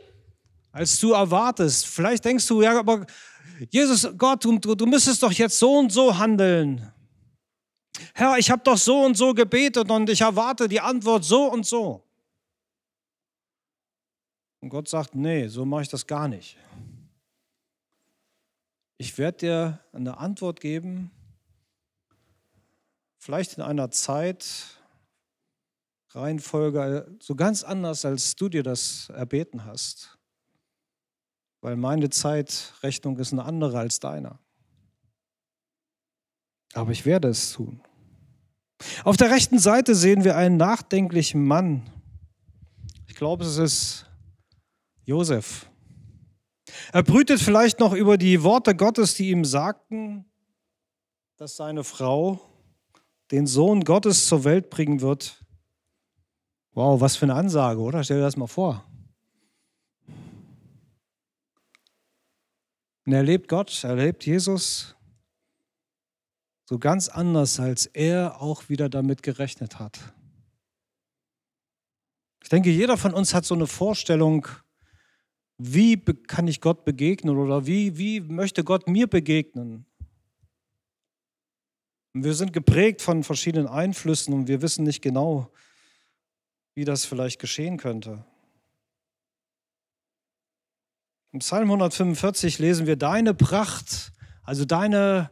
als 0.71 0.99
du 0.99 1.11
erwartest. 1.11 1.85
Vielleicht 1.85 2.25
denkst 2.25 2.47
du, 2.47 2.63
ja, 2.63 2.79
aber 2.79 3.05
Jesus, 3.69 4.07
Gott, 4.17 4.43
du, 4.43 4.57
du 4.57 4.85
müsstest 4.87 5.21
doch 5.21 5.31
jetzt 5.31 5.59
so 5.59 5.77
und 5.77 5.91
so 5.91 6.17
handeln. 6.17 6.91
Herr, 8.13 8.37
ich 8.37 8.51
habe 8.51 8.61
doch 8.63 8.77
so 8.77 9.03
und 9.03 9.15
so 9.15 9.33
gebetet 9.33 9.89
und 9.89 10.09
ich 10.09 10.21
erwarte 10.21 10.67
die 10.67 10.79
Antwort 10.79 11.23
so 11.23 11.51
und 11.51 11.65
so. 11.65 12.03
Und 14.59 14.69
Gott 14.69 14.87
sagt, 14.87 15.15
nee, 15.15 15.47
so 15.47 15.65
mache 15.65 15.83
ich 15.83 15.89
das 15.89 16.05
gar 16.05 16.27
nicht. 16.27 16.57
Ich 18.97 19.17
werde 19.17 19.37
dir 19.37 19.79
eine 19.93 20.17
Antwort 20.17 20.59
geben, 20.59 21.11
vielleicht 23.19 23.57
in 23.57 23.63
einer 23.63 23.91
Zeit, 23.91 24.45
Reihenfolge, 26.09 27.15
so 27.19 27.35
ganz 27.35 27.63
anders, 27.63 28.05
als 28.05 28.35
du 28.35 28.49
dir 28.49 28.63
das 28.63 29.09
erbeten 29.09 29.65
hast. 29.65 30.17
Weil 31.61 31.75
meine 31.75 32.09
Zeitrechnung 32.09 33.17
ist 33.19 33.33
eine 33.33 33.45
andere 33.45 33.77
als 33.79 33.99
deiner. 33.99 34.39
Aber 36.73 36.91
ich 36.91 37.05
werde 37.05 37.27
es 37.29 37.53
tun. 37.53 37.81
Auf 39.03 39.17
der 39.17 39.31
rechten 39.31 39.59
Seite 39.59 39.95
sehen 39.95 40.23
wir 40.23 40.35
einen 40.35 40.57
nachdenklichen 40.57 41.45
Mann. 41.45 41.89
Ich 43.07 43.15
glaube, 43.15 43.43
es 43.43 43.57
ist 43.57 44.05
Josef. 45.05 45.69
Er 46.91 47.03
brütet 47.03 47.39
vielleicht 47.39 47.79
noch 47.79 47.93
über 47.93 48.17
die 48.17 48.43
Worte 48.43 48.75
Gottes, 48.75 49.15
die 49.15 49.29
ihm 49.29 49.45
sagten, 49.45 50.25
dass 51.37 51.55
seine 51.55 51.83
Frau 51.83 52.39
den 53.31 53.47
Sohn 53.47 53.83
Gottes 53.83 54.27
zur 54.27 54.43
Welt 54.43 54.69
bringen 54.69 55.01
wird. 55.01 55.43
Wow, 56.73 57.01
was 57.01 57.15
für 57.15 57.25
eine 57.25 57.35
Ansage, 57.35 57.79
oder? 57.79 58.03
Stell 58.03 58.17
dir 58.17 58.23
das 58.23 58.37
mal 58.37 58.47
vor. 58.47 58.83
Und 63.05 63.13
er 63.13 63.23
lebt 63.23 63.47
Gott, 63.47 63.83
er 63.83 63.95
lebt 63.95 64.25
Jesus 64.25 64.96
so 66.69 66.77
ganz 66.79 67.07
anders, 67.07 67.59
als 67.61 67.85
er 67.85 68.41
auch 68.41 68.67
wieder 68.67 68.89
damit 68.89 69.23
gerechnet 69.23 69.79
hat. 69.79 70.13
Ich 72.43 72.49
denke, 72.49 72.69
jeder 72.69 72.97
von 72.97 73.13
uns 73.13 73.33
hat 73.33 73.45
so 73.45 73.55
eine 73.55 73.67
Vorstellung, 73.67 74.47
wie 75.57 75.97
kann 75.97 76.47
ich 76.47 76.59
Gott 76.59 76.83
begegnen 76.83 77.37
oder 77.37 77.65
wie, 77.65 77.97
wie 77.97 78.19
möchte 78.19 78.63
Gott 78.63 78.87
mir 78.87 79.07
begegnen? 79.07 79.85
Und 82.13 82.23
wir 82.25 82.33
sind 82.33 82.51
geprägt 82.51 83.01
von 83.01 83.23
verschiedenen 83.23 83.67
Einflüssen 83.67 84.33
und 84.33 84.47
wir 84.47 84.61
wissen 84.61 84.83
nicht 84.83 85.01
genau, 85.01 85.51
wie 86.75 86.83
das 86.83 87.05
vielleicht 87.05 87.39
geschehen 87.39 87.77
könnte. 87.77 88.25
Im 91.31 91.39
Psalm 91.39 91.69
145 91.69 92.59
lesen 92.59 92.87
wir, 92.87 92.97
deine 92.97 93.33
Pracht, 93.33 94.11
also 94.43 94.65
deine 94.65 95.31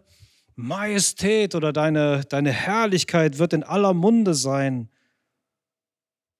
Majestät 0.56 1.54
oder 1.54 1.74
deine, 1.74 2.24
deine 2.26 2.52
Herrlichkeit 2.52 3.40
wird 3.40 3.54
in 3.54 3.64
aller 3.64 3.94
Munde 3.94 4.34
sein. 4.34 4.90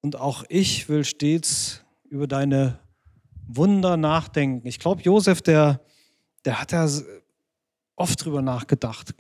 Und 0.02 0.16
auch 0.16 0.44
ich 0.50 0.88
will 0.88 1.04
stets 1.04 1.84
über 2.10 2.28
deine 2.28 2.80
Wunder 3.48 3.98
nachdenken. 3.98 4.68
Ich 4.68 4.80
glaube, 4.80 5.02
Josef, 5.02 5.42
der, 5.42 5.82
der 6.46 6.62
hat 6.62 6.72
ja 6.72 6.88
oft 7.96 8.24
drüber 8.24 8.42
nachgedacht, 8.42 9.14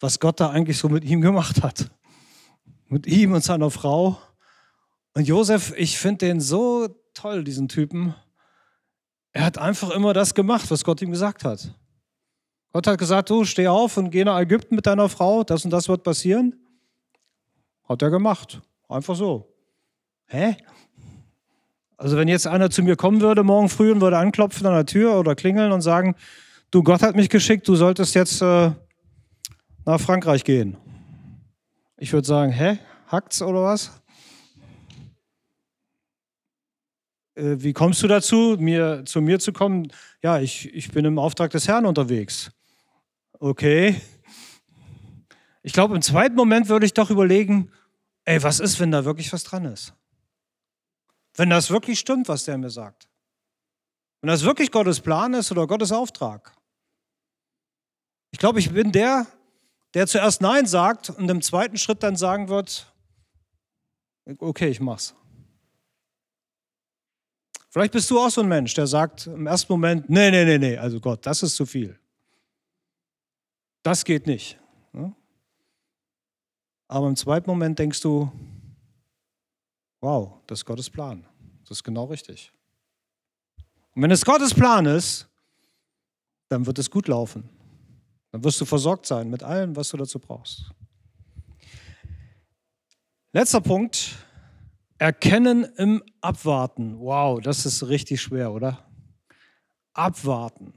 was 0.00 0.20
Gott 0.20 0.40
da 0.40 0.50
eigentlich 0.50 0.78
so 0.78 0.88
mit 0.88 1.04
ihm 1.04 1.20
gemacht 1.20 1.62
hat. 1.62 1.90
Mit 2.88 3.06
ihm 3.06 3.32
und 3.32 3.42
seiner 3.42 3.70
Frau. 3.70 4.18
Und 5.14 5.26
Josef, 5.26 5.74
ich 5.76 5.98
finde 5.98 6.26
den 6.26 6.40
so 6.40 6.88
toll, 7.14 7.42
diesen 7.42 7.68
Typen. 7.68 8.14
Er 9.32 9.44
hat 9.44 9.58
einfach 9.58 9.90
immer 9.90 10.12
das 10.12 10.34
gemacht, 10.34 10.70
was 10.70 10.84
Gott 10.84 11.02
ihm 11.02 11.10
gesagt 11.10 11.44
hat. 11.44 11.74
Gott 12.72 12.86
hat 12.86 12.98
gesagt, 12.98 13.30
du 13.30 13.44
steh 13.44 13.68
auf 13.68 13.96
und 13.96 14.10
geh 14.10 14.24
nach 14.24 14.38
Ägypten 14.38 14.74
mit 14.74 14.86
deiner 14.86 15.08
Frau, 15.08 15.44
das 15.44 15.64
und 15.64 15.70
das 15.70 15.88
wird 15.88 16.02
passieren. 16.02 16.54
Hat 17.88 18.02
er 18.02 18.10
gemacht. 18.10 18.60
Einfach 18.88 19.16
so. 19.16 19.52
Hä? 20.26 20.56
Also 21.96 22.16
wenn 22.16 22.28
jetzt 22.28 22.46
einer 22.46 22.70
zu 22.70 22.82
mir 22.82 22.96
kommen 22.96 23.20
würde 23.20 23.42
morgen 23.42 23.68
früh 23.68 23.90
und 23.90 24.00
würde 24.00 24.18
anklopfen 24.18 24.66
an 24.66 24.74
der 24.74 24.86
Tür 24.86 25.18
oder 25.18 25.34
klingeln 25.34 25.72
und 25.72 25.80
sagen, 25.80 26.14
du 26.70 26.82
Gott 26.82 27.02
hat 27.02 27.16
mich 27.16 27.30
geschickt, 27.30 27.66
du 27.68 27.74
solltest 27.74 28.14
jetzt 28.14 28.42
äh, 28.42 28.72
nach 29.84 30.00
Frankreich 30.00 30.44
gehen. 30.44 30.76
Ich 31.96 32.12
würde 32.12 32.26
sagen, 32.26 32.52
hä, 32.52 32.78
hackt's 33.06 33.40
oder 33.40 33.62
was? 33.62 33.90
Äh, 37.36 37.62
wie 37.62 37.72
kommst 37.72 38.02
du 38.02 38.08
dazu, 38.08 38.56
mir, 38.58 39.04
zu 39.04 39.20
mir 39.20 39.38
zu 39.38 39.52
kommen? 39.52 39.92
Ja, 40.22 40.40
ich, 40.40 40.74
ich 40.74 40.90
bin 40.90 41.04
im 41.04 41.18
Auftrag 41.18 41.50
des 41.50 41.68
Herrn 41.68 41.86
unterwegs. 41.86 42.50
Okay. 43.38 44.00
Ich 45.62 45.72
glaube, 45.72 45.94
im 45.94 46.02
zweiten 46.02 46.34
Moment 46.34 46.68
würde 46.68 46.86
ich 46.86 46.94
doch 46.94 47.10
überlegen, 47.10 47.70
ey, 48.24 48.42
was 48.42 48.60
ist, 48.60 48.80
wenn 48.80 48.90
da 48.90 49.04
wirklich 49.04 49.32
was 49.32 49.44
dran 49.44 49.66
ist? 49.66 49.94
Wenn 51.34 51.50
das 51.50 51.70
wirklich 51.70 51.98
stimmt, 51.98 52.28
was 52.28 52.44
der 52.44 52.56
mir 52.56 52.70
sagt. 52.70 53.08
Wenn 54.20 54.28
das 54.28 54.42
wirklich 54.42 54.70
Gottes 54.70 55.00
Plan 55.00 55.34
ist 55.34 55.52
oder 55.52 55.66
Gottes 55.66 55.92
Auftrag. 55.92 56.52
Ich 58.30 58.38
glaube, 58.38 58.58
ich 58.58 58.72
bin 58.72 58.92
der, 58.92 59.26
der 59.94 60.06
zuerst 60.06 60.40
Nein 60.40 60.66
sagt 60.66 61.10
und 61.10 61.30
im 61.30 61.42
zweiten 61.42 61.76
Schritt 61.76 62.02
dann 62.02 62.16
sagen 62.16 62.48
wird, 62.48 62.92
okay, 64.38 64.68
ich 64.68 64.80
mach's. 64.80 65.14
Vielleicht 67.76 67.92
bist 67.92 68.10
du 68.10 68.18
auch 68.18 68.30
so 68.30 68.40
ein 68.40 68.48
Mensch, 68.48 68.72
der 68.72 68.86
sagt 68.86 69.26
im 69.26 69.46
ersten 69.46 69.70
Moment, 69.70 70.08
nee, 70.08 70.30
nee, 70.30 70.46
nee, 70.46 70.56
nee, 70.56 70.78
also 70.78 70.98
Gott, 70.98 71.26
das 71.26 71.42
ist 71.42 71.56
zu 71.56 71.66
viel. 71.66 72.00
Das 73.82 74.02
geht 74.02 74.26
nicht. 74.26 74.58
Aber 76.88 77.06
im 77.06 77.16
zweiten 77.16 77.50
Moment 77.50 77.78
denkst 77.78 78.00
du, 78.00 78.32
wow, 80.00 80.38
das 80.46 80.60
ist 80.60 80.64
Gottes 80.64 80.88
Plan. 80.88 81.26
Das 81.68 81.72
ist 81.72 81.84
genau 81.84 82.04
richtig. 82.04 82.50
Und 83.94 84.00
wenn 84.00 84.10
es 84.10 84.24
Gottes 84.24 84.54
Plan 84.54 84.86
ist, 84.86 85.28
dann 86.48 86.64
wird 86.64 86.78
es 86.78 86.90
gut 86.90 87.08
laufen. 87.08 87.46
Dann 88.32 88.42
wirst 88.42 88.58
du 88.58 88.64
versorgt 88.64 89.04
sein 89.04 89.28
mit 89.28 89.42
allem, 89.42 89.76
was 89.76 89.90
du 89.90 89.98
dazu 89.98 90.18
brauchst. 90.18 90.70
Letzter 93.32 93.60
Punkt, 93.60 94.25
Erkennen 94.98 95.64
im 95.76 96.02
Abwarten. 96.20 96.98
Wow, 96.98 97.40
das 97.40 97.66
ist 97.66 97.88
richtig 97.88 98.22
schwer, 98.22 98.52
oder? 98.52 98.78
Abwarten. 99.92 100.72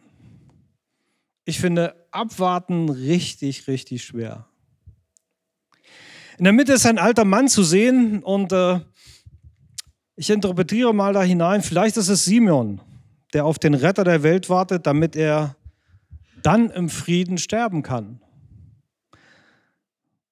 Ich 1.46 1.60
finde 1.60 1.96
Abwarten 2.12 2.90
richtig, 2.90 3.68
richtig 3.68 4.04
schwer. 4.04 4.46
In 6.38 6.44
der 6.44 6.54
Mitte 6.54 6.74
ist 6.74 6.86
ein 6.86 6.98
alter 6.98 7.26
Mann 7.26 7.48
zu 7.48 7.64
sehen 7.64 8.24
und 8.24 8.52
äh, 8.52 8.80
ich 10.16 10.30
interpretiere 10.30 10.94
mal 10.94 11.14
da 11.14 11.24
hinein, 11.24 11.62
vielleicht 11.62 11.98
ist 11.98 12.10
es 12.10 12.26
Simeon, 12.26 12.82
der 13.34 13.46
auf 13.46 13.58
den 13.58 13.74
Retter 13.74 14.04
der 14.04 14.22
Welt 14.22 14.50
wartet, 14.50 14.86
damit 14.86 15.16
er 15.16 15.56
dann 16.44 16.70
im 16.70 16.90
Frieden 16.90 17.38
sterben 17.38 17.84
kann. 17.84 18.22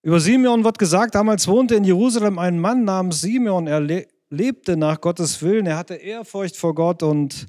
Über 0.08 0.22
Simeon 0.22 0.64
wird 0.64 0.80
gesagt, 0.80 1.16
damals 1.16 1.50
wohnte 1.50 1.76
in 1.76 1.84
Jerusalem 1.84 2.40
ein 2.40 2.62
Mann 2.62 2.86
namens 2.86 3.20
Simeon. 3.20 3.68
Er 3.68 3.82
le 3.82 4.08
lebte 4.30 4.78
nach 4.78 5.02
Gottes 5.02 5.42
Willen, 5.42 5.66
er 5.66 5.76
hatte 5.76 5.96
Ehrfurcht 5.96 6.56
vor 6.56 6.74
Gott 6.74 7.04
und 7.04 7.46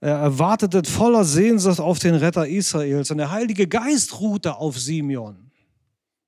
er 0.00 0.16
erwartete 0.16 0.82
voller 0.82 1.22
Sehnsucht 1.22 1.78
auf 1.78 2.00
den 2.00 2.16
Retter 2.16 2.48
Israels. 2.48 3.12
Und 3.12 3.18
der 3.18 3.30
Heilige 3.30 3.68
Geist 3.68 4.18
ruhte 4.18 4.56
auf 4.56 4.76
Simeon. 4.76 5.52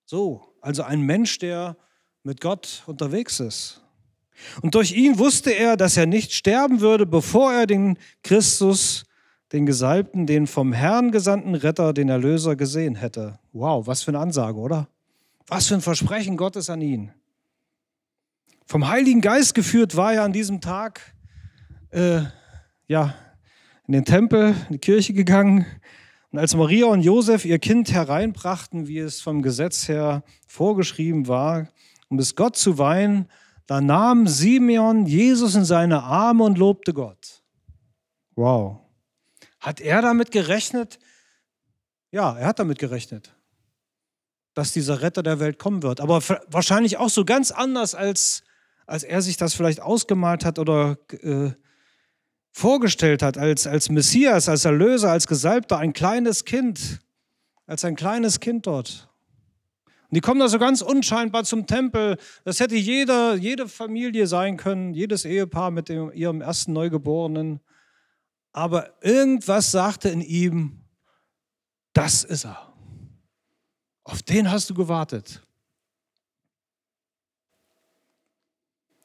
So, 0.05 0.43
also 0.61 0.85
ein 0.85 1.01
Mensch, 1.01 1.39
der 1.39 1.77
mit 2.23 2.41
Gott 2.41 2.85
unterwegs 2.87 3.41
ist. 3.41 3.83
Und 4.63 4.77
durch 4.77 4.93
ihn 4.93 5.19
wusste 5.19 5.51
er, 5.51 5.77
dass 5.77 5.97
er 5.97 6.07
nicht 6.07 6.35
sterben 6.35 6.81
würde, 6.81 7.05
bevor 7.05 7.53
er 7.53 7.67
den 7.67 7.99
Christus, 8.23 9.07
den 9.51 9.67
Gesalbten, 9.67 10.25
den 10.29 10.47
vom 10.47 10.73
Herrn 10.73 11.11
gesandten 11.11 11.57
Retter, 11.57 11.93
den 11.93 12.11
Erlöser 12.11 12.55
gesehen 12.55 12.95
hätte. 12.95 13.41
Wow, 13.53 13.89
was 13.89 14.05
für 14.05 14.13
eine 14.13 14.21
Ansage, 14.21 14.61
oder? 14.61 14.87
Was 15.49 15.67
für 15.67 15.75
ein 15.75 15.81
Versprechen 15.81 16.37
Gottes 16.37 16.69
an 16.69 16.83
ihn. 16.83 17.11
Vom 18.67 18.87
Heiligen 18.87 19.23
Geist 19.23 19.55
geführt 19.55 19.97
war 19.97 20.13
er 20.13 20.25
an 20.25 20.35
diesem 20.35 20.61
Tag 20.61 21.01
äh, 21.89 22.21
ja, 22.87 23.15
in 23.87 23.95
den 23.95 24.05
Tempel, 24.05 24.55
in 24.69 24.75
die 24.75 24.79
Kirche 24.79 25.15
gegangen. 25.15 25.65
Und 26.31 26.39
als 26.39 26.55
Maria 26.55 26.85
und 26.89 27.01
Josef 27.01 27.47
ihr 27.47 27.59
Kind 27.59 27.91
hereinbrachten, 27.91 28.89
wie 28.89 28.99
es 28.99 29.23
vom 29.23 29.41
Gesetz 29.41 29.89
her 29.89 30.23
vorgeschrieben 30.47 31.29
war, 31.29 31.69
um 32.11 32.19
es 32.19 32.37
Gott 32.37 32.57
zu 32.57 32.77
weihen, 32.77 33.27
da 33.67 33.81
nahm 33.81 34.27
Simeon 34.27 35.07
Jesus 35.07 35.55
in 35.55 35.65
seine 35.65 36.03
Arme 36.03 36.45
und 36.45 36.59
lobte 36.59 36.93
Gott. 36.93 37.43
Wow. 38.37 38.81
Hat 39.61 39.81
er 39.81 40.03
damit 40.03 40.31
gerechnet? 40.31 40.99
Ja, 42.11 42.37
er 42.37 42.49
hat 42.49 42.59
damit 42.59 42.79
gerechnet 42.79 43.35
dass 44.59 44.73
dieser 44.73 45.03
Retter 45.03 45.23
der 45.23 45.39
Welt 45.39 45.61
kommen 45.61 45.85
wird. 45.85 46.01
Aber 46.01 46.21
wahrscheinlich 46.49 46.97
auch 46.97 47.11
so 47.11 47.25
ganz 47.25 47.53
anders, 47.53 47.95
als, 47.95 48.43
als 48.89 49.05
er 49.05 49.23
sich 49.23 49.37
das 49.37 49.55
vielleicht 49.55 49.81
ausgemalt 49.81 50.45
hat 50.45 50.59
oder 50.59 50.99
äh, 51.23 51.53
vorgestellt 52.51 53.23
hat, 53.23 53.39
als, 53.39 53.69
als 53.69 53.89
Messias, 53.89 54.49
als 54.49 54.65
Erlöser, 54.65 55.13
als 55.13 55.29
Gesalbter, 55.29 55.79
ein 55.79 55.93
kleines 55.93 56.45
Kind, 56.45 56.99
als 57.69 57.85
ein 57.85 57.95
kleines 57.95 58.41
Kind 58.41 58.67
dort. 58.67 59.09
Und 60.11 60.17
die 60.17 60.21
kommen 60.21 60.41
da 60.41 60.49
so 60.49 60.59
ganz 60.59 60.83
unscheinbar 60.83 61.45
zum 61.45 61.69
Tempel. 61.69 62.17
Das 62.43 62.59
hätte 62.59 62.75
jeder, 62.75 63.37
jede 63.37 63.69
Familie 63.69 64.27
sein 64.27 64.57
können, 64.57 64.93
jedes 64.93 65.25
Ehepaar 65.25 65.71
mit 65.71 65.89
dem, 65.89 66.11
ihrem 66.13 66.41
ersten 66.41 66.73
Neugeborenen. 66.73 67.61
Aber 68.51 68.93
irgendwas 69.05 69.71
sagte 69.71 70.09
in 70.09 70.21
ihm, 70.21 70.81
das 71.93 72.25
ist 72.25 72.45
er. 72.45 72.68
Auf 74.09 74.23
den 74.23 74.51
hast 74.51 74.71
du 74.71 74.75
gewartet. 74.75 75.43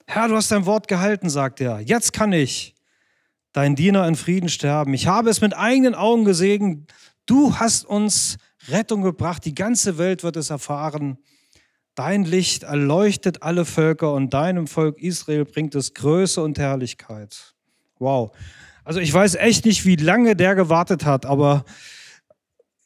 Herr, 0.08 0.30
du 0.30 0.36
hast 0.38 0.50
dein 0.50 0.66
Wort 0.66 0.88
gehalten, 0.88 1.30
sagt 1.30 1.60
er. 1.60 1.82
Jetzt 1.82 2.14
kann 2.14 2.32
ich, 2.32 2.74
dein 3.52 3.76
Diener, 3.76 4.08
in 4.08 4.16
Frieden 4.16 4.48
sterben. 4.48 4.94
Ich 4.94 5.08
habe 5.08 5.30
es 5.30 5.42
mit 5.42 5.58
eigenen 5.58 5.94
Augen 5.94 6.24
gesehen. 6.24 6.88
Du 7.26 7.58
hast 7.58 7.86
uns 7.86 8.38
Rettung 8.70 9.02
gebracht. 9.02 9.44
Die 9.44 9.54
ganze 9.54 9.98
Welt 9.98 10.24
wird 10.24 10.38
es 10.38 10.50
erfahren. 10.50 11.18
Dein 11.96 12.24
Licht 12.24 12.64
erleuchtet 12.64 13.44
alle 13.44 13.66
Völker 13.66 14.14
und 14.14 14.34
deinem 14.34 14.68
Volk 14.68 14.98
Israel 15.00 15.44
bringt 15.44 15.76
es 15.76 15.94
Größe 15.94 16.42
und 16.42 16.58
Herrlichkeit. 16.58 17.56
Wow. 18.00 18.32
Also 18.86 19.02
ich 19.02 19.14
weiß 19.14 19.36
echt 19.36 19.66
nicht, 19.66 19.84
wie 19.84 19.98
lange 19.98 20.38
der 20.38 20.56
gewartet 20.56 21.04
hat, 21.04 21.26
aber 21.26 21.66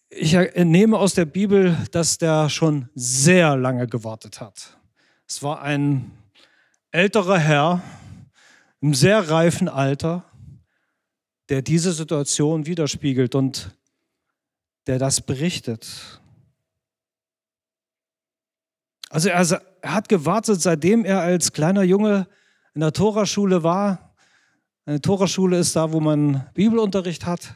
ich 0.09 0.33
entnehme 0.33 0.97
aus 0.97 1.13
der 1.13 1.25
Bibel, 1.25 1.77
dass 1.91 2.17
der 2.17 2.49
schon 2.49 2.89
sehr 2.95 3.55
lange 3.57 3.87
gewartet 3.87 4.39
hat. 4.39 4.77
Es 5.27 5.43
war 5.43 5.61
ein 5.61 6.11
älterer 6.91 7.37
Herr 7.37 7.81
im 8.79 8.93
sehr 8.93 9.29
reifen 9.29 9.67
Alter, 9.67 10.23
der 11.49 11.61
diese 11.61 11.91
Situation 11.91 12.65
widerspiegelt 12.65 13.35
und 13.35 13.77
der 14.85 14.99
das 14.99 15.21
berichtet. 15.21 16.21
Also 19.09 19.29
er, 19.29 19.61
er 19.81 19.93
hat 19.93 20.09
gewartet, 20.09 20.61
seitdem 20.61 21.05
er 21.05 21.21
als 21.21 21.51
kleiner 21.51 21.83
Junge 21.83 22.27
in 22.73 22.81
der 22.81 22.93
Toraschule 22.93 23.63
war. 23.63 24.15
Eine 24.85 25.01
Toraschule 25.01 25.57
ist 25.57 25.75
da, 25.75 25.91
wo 25.91 25.99
man 25.99 26.47
Bibelunterricht 26.53 27.25
hat 27.25 27.55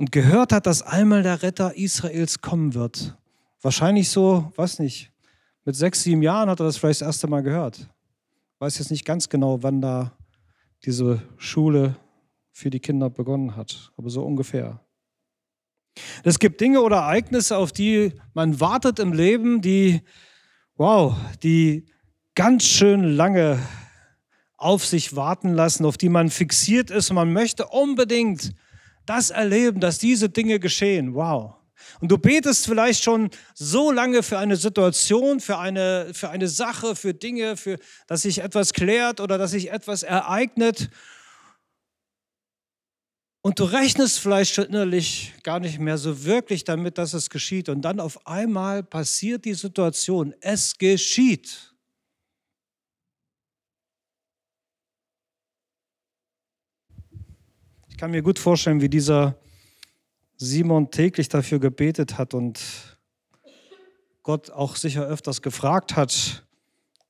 und 0.00 0.12
gehört 0.12 0.54
hat, 0.54 0.64
dass 0.64 0.80
einmal 0.80 1.22
der 1.22 1.42
Retter 1.42 1.76
Israels 1.76 2.40
kommen 2.40 2.72
wird. 2.72 3.18
Wahrscheinlich 3.60 4.08
so, 4.08 4.50
weiß 4.56 4.78
nicht, 4.78 5.12
mit 5.66 5.76
sechs, 5.76 6.02
sieben 6.02 6.22
Jahren 6.22 6.48
hat 6.48 6.58
er 6.58 6.64
das 6.64 6.78
vielleicht 6.78 7.02
das 7.02 7.08
erste 7.08 7.26
Mal 7.26 7.42
gehört. 7.42 7.86
Weiß 8.60 8.78
jetzt 8.78 8.90
nicht 8.90 9.04
ganz 9.04 9.28
genau, 9.28 9.62
wann 9.62 9.82
da 9.82 10.16
diese 10.86 11.20
Schule 11.36 11.96
für 12.50 12.70
die 12.70 12.80
Kinder 12.80 13.10
begonnen 13.10 13.56
hat, 13.56 13.92
aber 13.98 14.08
so 14.08 14.22
ungefähr. 14.22 14.80
Es 16.24 16.38
gibt 16.38 16.62
Dinge 16.62 16.80
oder 16.80 16.96
Ereignisse, 16.96 17.58
auf 17.58 17.70
die 17.70 18.14
man 18.32 18.58
wartet 18.58 19.00
im 19.00 19.12
Leben, 19.12 19.60
die, 19.60 20.00
wow, 20.76 21.14
die 21.42 21.84
ganz 22.34 22.64
schön 22.64 23.02
lange 23.02 23.58
auf 24.56 24.86
sich 24.86 25.14
warten 25.14 25.52
lassen, 25.52 25.84
auf 25.84 25.98
die 25.98 26.08
man 26.08 26.30
fixiert 26.30 26.90
ist 26.90 27.10
und 27.10 27.16
man 27.16 27.34
möchte 27.34 27.66
unbedingt 27.66 28.54
das 29.10 29.30
erleben, 29.30 29.80
dass 29.80 29.98
diese 29.98 30.28
Dinge 30.28 30.60
geschehen. 30.60 31.14
Wow. 31.14 31.54
Und 32.00 32.12
du 32.12 32.16
betest 32.16 32.64
vielleicht 32.66 33.02
schon 33.02 33.30
so 33.54 33.90
lange 33.90 34.22
für 34.22 34.38
eine 34.38 34.56
Situation, 34.56 35.40
für 35.40 35.58
eine, 35.58 36.12
für 36.14 36.30
eine 36.30 36.46
Sache, 36.46 36.94
für 36.94 37.12
Dinge, 37.12 37.56
für, 37.56 37.78
dass 38.06 38.22
sich 38.22 38.38
etwas 38.38 38.72
klärt 38.72 39.20
oder 39.20 39.36
dass 39.36 39.50
sich 39.50 39.72
etwas 39.72 40.04
ereignet. 40.04 40.90
Und 43.42 43.58
du 43.58 43.64
rechnest 43.64 44.20
vielleicht 44.20 44.54
schon 44.54 44.66
innerlich 44.66 45.34
gar 45.42 45.58
nicht 45.58 45.80
mehr 45.80 45.98
so 45.98 46.24
wirklich 46.24 46.62
damit, 46.62 46.96
dass 46.96 47.12
es 47.12 47.30
geschieht. 47.30 47.68
Und 47.68 47.82
dann 47.82 47.98
auf 47.98 48.26
einmal 48.28 48.84
passiert 48.84 49.44
die 49.44 49.54
Situation. 49.54 50.34
Es 50.40 50.78
geschieht. 50.78 51.69
Kann 58.00 58.12
mir 58.12 58.22
gut 58.22 58.38
vorstellen, 58.38 58.80
wie 58.80 58.88
dieser 58.88 59.36
Simon 60.38 60.90
täglich 60.90 61.28
dafür 61.28 61.58
gebetet 61.60 62.16
hat 62.16 62.32
und 62.32 62.58
Gott 64.22 64.48
auch 64.48 64.76
sicher 64.76 65.04
öfters 65.04 65.42
gefragt 65.42 65.96
hat, 65.96 66.46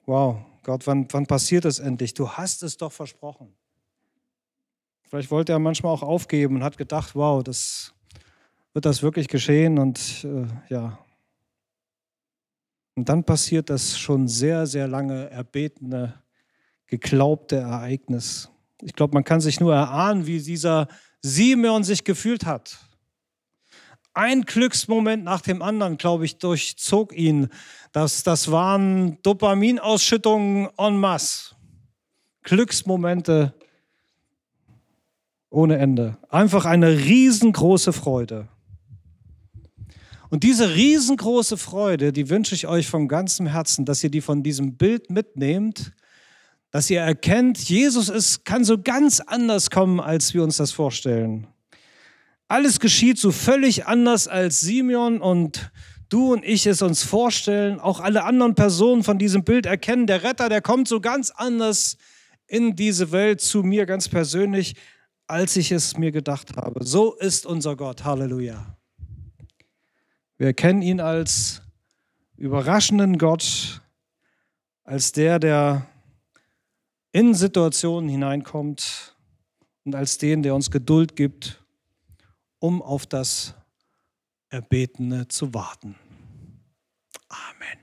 wow, 0.06 0.38
Gott, 0.64 0.88
wann, 0.88 1.06
wann 1.12 1.26
passiert 1.26 1.64
es 1.64 1.78
endlich? 1.78 2.14
Du 2.14 2.30
hast 2.30 2.64
es 2.64 2.76
doch 2.76 2.90
versprochen. 2.90 3.54
Vielleicht 5.02 5.30
wollte 5.30 5.52
er 5.52 5.60
manchmal 5.60 5.92
auch 5.92 6.02
aufgeben 6.02 6.56
und 6.56 6.64
hat 6.64 6.76
gedacht, 6.76 7.14
wow, 7.14 7.40
das 7.40 7.94
wird 8.72 8.84
das 8.84 9.00
wirklich 9.00 9.28
geschehen 9.28 9.78
und 9.78 10.24
äh, 10.24 10.48
ja. 10.74 10.98
Und 12.96 13.08
dann 13.08 13.22
passiert 13.22 13.70
das 13.70 13.96
schon 13.96 14.26
sehr, 14.26 14.66
sehr 14.66 14.88
lange 14.88 15.30
erbetene, 15.30 16.20
geglaubte 16.88 17.58
Ereignis. 17.58 18.50
Ich 18.82 18.94
glaube, 18.94 19.14
man 19.14 19.24
kann 19.24 19.40
sich 19.40 19.60
nur 19.60 19.74
erahnen, 19.74 20.26
wie 20.26 20.40
dieser 20.40 20.88
Simeon 21.22 21.84
sich 21.84 22.04
gefühlt 22.04 22.46
hat. 22.46 22.78
Ein 24.12 24.42
Glücksmoment 24.42 25.24
nach 25.24 25.40
dem 25.40 25.62
anderen, 25.62 25.96
glaube 25.96 26.24
ich, 26.24 26.38
durchzog 26.38 27.14
ihn. 27.16 27.48
Das, 27.92 28.22
das 28.22 28.50
waren 28.50 29.18
Dopaminausschüttungen 29.22 30.68
en 30.76 30.96
masse. 30.96 31.54
Glücksmomente 32.42 33.54
ohne 35.50 35.78
Ende. 35.78 36.16
Einfach 36.28 36.64
eine 36.64 36.88
riesengroße 36.96 37.92
Freude. 37.92 38.48
Und 40.30 40.44
diese 40.44 40.74
riesengroße 40.74 41.56
Freude, 41.56 42.12
die 42.12 42.30
wünsche 42.30 42.54
ich 42.54 42.68
euch 42.68 42.86
von 42.88 43.08
ganzem 43.08 43.46
Herzen, 43.46 43.84
dass 43.84 44.02
ihr 44.04 44.10
die 44.10 44.20
von 44.20 44.44
diesem 44.44 44.76
Bild 44.76 45.10
mitnehmt, 45.10 45.92
dass 46.70 46.88
ihr 46.90 47.00
erkennt, 47.00 47.58
Jesus 47.58 48.08
ist, 48.08 48.44
kann 48.44 48.64
so 48.64 48.78
ganz 48.78 49.20
anders 49.20 49.70
kommen, 49.70 50.00
als 50.00 50.34
wir 50.34 50.42
uns 50.42 50.56
das 50.56 50.72
vorstellen. 50.72 51.46
Alles 52.48 52.80
geschieht 52.80 53.18
so 53.18 53.32
völlig 53.32 53.86
anders, 53.86 54.28
als 54.28 54.60
Simeon 54.60 55.20
und 55.20 55.70
du 56.08 56.32
und 56.32 56.44
ich 56.44 56.66
es 56.66 56.82
uns 56.82 57.02
vorstellen. 57.02 57.80
Auch 57.80 58.00
alle 58.00 58.24
anderen 58.24 58.54
Personen 58.54 59.02
von 59.02 59.18
diesem 59.18 59.44
Bild 59.44 59.66
erkennen, 59.66 60.06
der 60.06 60.22
Retter, 60.22 60.48
der 60.48 60.60
kommt 60.60 60.88
so 60.88 61.00
ganz 61.00 61.30
anders 61.30 61.96
in 62.46 62.74
diese 62.74 63.12
Welt 63.12 63.40
zu 63.40 63.62
mir 63.62 63.86
ganz 63.86 64.08
persönlich, 64.08 64.74
als 65.28 65.56
ich 65.56 65.70
es 65.70 65.96
mir 65.96 66.10
gedacht 66.10 66.56
habe. 66.56 66.84
So 66.84 67.14
ist 67.14 67.46
unser 67.46 67.76
Gott. 67.76 68.04
Halleluja. 68.04 68.76
Wir 70.36 70.48
erkennen 70.48 70.82
ihn 70.82 71.00
als 71.00 71.62
überraschenden 72.36 73.18
Gott, 73.18 73.80
als 74.82 75.12
der, 75.12 75.38
der 75.38 75.86
in 77.12 77.34
Situationen 77.34 78.08
hineinkommt 78.08 79.16
und 79.84 79.94
als 79.94 80.18
den, 80.18 80.42
der 80.42 80.54
uns 80.54 80.70
Geduld 80.70 81.16
gibt, 81.16 81.64
um 82.58 82.82
auf 82.82 83.06
das 83.06 83.54
Erbetene 84.48 85.28
zu 85.28 85.54
warten. 85.54 85.96
Amen. 87.28 87.79